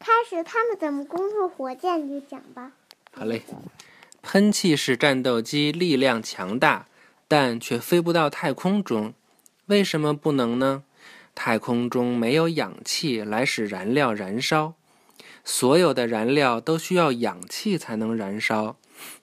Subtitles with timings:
[0.00, 2.72] 开始他们怎么攻入火箭，你讲吧。
[3.12, 3.42] 好嘞，
[4.22, 6.86] 喷气式战斗机力量强大，
[7.28, 9.12] 但却飞不到太空中。
[9.66, 10.84] 为什么不能呢？
[11.34, 14.72] 太空中没有氧气来使燃料燃烧，
[15.44, 18.76] 所有的燃料都需要氧气才能燃烧，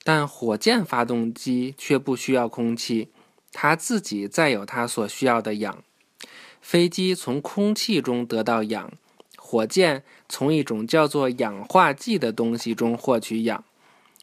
[0.03, 3.09] 但火箭发动机却不需要空气，
[3.51, 5.83] 它自己载有它所需要的氧。
[6.61, 8.91] 飞机从空气中得到氧，
[9.49, 13.63] 火箭从一种叫做氧化剂的东西中获取氧。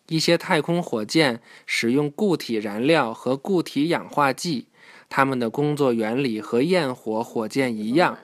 [0.09, 4.67] 一些太空火箭使用固体燃料和固体氧化剂。
[5.09, 8.19] 它们的工作原理和焰火火箭一样。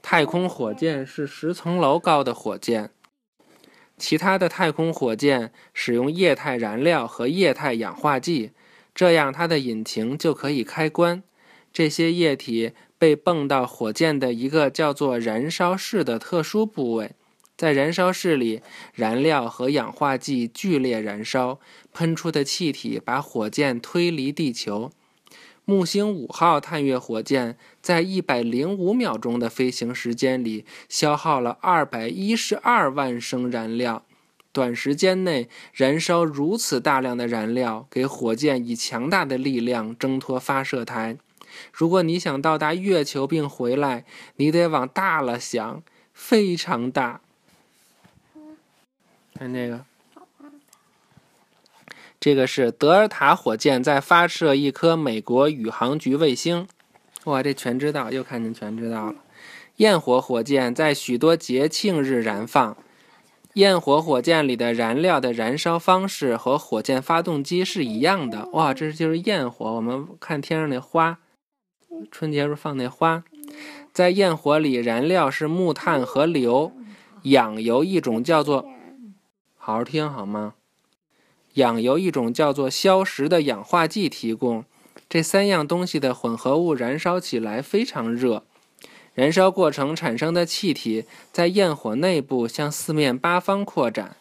[0.00, 2.88] 太空火箭是十层楼高的火箭。
[3.98, 8.52] 其他的太空火箭使用液态燃料和液态氧化剂，
[8.94, 11.22] 这样它的引擎就可以开关。
[11.70, 17.16] 这些液体被泵到火箭的一个叫做燃烧室的特殊部位。
[17.56, 18.62] 在燃烧室里，
[18.94, 21.58] 燃料和氧化剂剧烈燃烧，
[21.92, 24.92] 喷出的气体把火箭推离地球。
[25.64, 34.04] 木星五号探月火箭在一百零五秒钟的飞行时间里消耗了二百一十二万升燃料。
[34.52, 41.16] 短时间内燃烧如此大量的燃料，给火箭以强大的力量挣脱发射台。
[41.72, 44.04] 如果你想到达月球并回来，
[44.36, 47.20] 你得往大了想，非常大。
[49.34, 49.84] 看这个。
[52.20, 56.68] 这个是德尔塔火箭在发射一颗美国宇航局卫星，
[57.24, 59.16] 哇，这全知道，又看见全知道了。
[59.78, 62.76] 焰火火箭在许多节庆日燃放，
[63.54, 68.46] 焰火火箭里的燃料的燃烧方式和火箭发动机是一样的。
[68.52, 69.72] 哇，这就是焰火。
[69.74, 71.18] 我们看天上那花，
[72.10, 73.24] 春节时候放那花，
[73.92, 76.72] 在焰火里，燃料是木炭和硫，
[77.22, 78.66] 氧由一种叫做……
[79.56, 80.54] 好好听好吗？
[81.54, 84.64] 氧由一种叫做硝石的氧化剂提供，
[85.08, 88.44] 这三样东西的混合物燃烧起来非常热，
[89.14, 94.16] 燃烧过程产生的气体在焰火内部向四面八方扩展，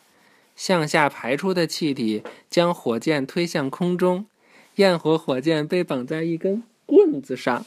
[0.55, 4.27] 向下排出的气体将火箭推向空中，
[4.75, 7.65] 焰火火箭被绑在一根棍子上，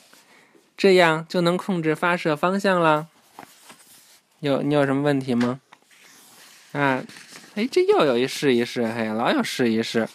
[0.76, 3.08] 这样就能控制发射方向了。
[4.40, 5.62] 有你有什么问题吗？
[6.72, 7.02] 啊？
[7.54, 10.06] 哎，这又有一试一试，嘿，老有试一试。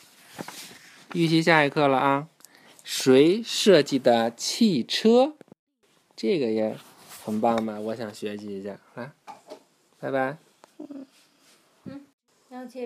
[1.14, 2.28] 预习下一课了啊！
[2.84, 5.34] 谁设计的汽车？
[6.16, 6.78] 这个也
[7.24, 7.80] 很棒吧？
[7.80, 8.78] 我想学习一下。
[8.94, 9.12] 来，
[10.00, 10.38] 拜拜。
[10.78, 11.08] 嗯，
[11.86, 12.02] 嗯，
[12.50, 12.78] 要去。